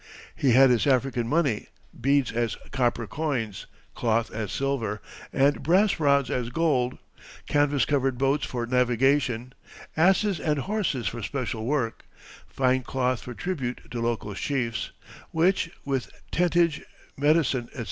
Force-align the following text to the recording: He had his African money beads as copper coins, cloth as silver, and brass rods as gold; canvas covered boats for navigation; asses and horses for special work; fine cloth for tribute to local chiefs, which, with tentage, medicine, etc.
He 0.35 0.53
had 0.53 0.71
his 0.71 0.87
African 0.87 1.27
money 1.27 1.67
beads 1.93 2.31
as 2.31 2.57
copper 2.71 3.05
coins, 3.05 3.67
cloth 3.93 4.31
as 4.31 4.51
silver, 4.51 4.99
and 5.31 5.61
brass 5.61 5.99
rods 5.99 6.31
as 6.31 6.49
gold; 6.49 6.97
canvas 7.45 7.85
covered 7.85 8.17
boats 8.17 8.43
for 8.43 8.65
navigation; 8.65 9.53
asses 9.95 10.39
and 10.39 10.57
horses 10.57 11.07
for 11.07 11.21
special 11.21 11.65
work; 11.65 12.05
fine 12.47 12.81
cloth 12.81 13.21
for 13.21 13.35
tribute 13.35 13.91
to 13.91 14.01
local 14.01 14.33
chiefs, 14.33 14.89
which, 15.29 15.69
with 15.85 16.09
tentage, 16.31 16.81
medicine, 17.15 17.65
etc. 17.65 17.79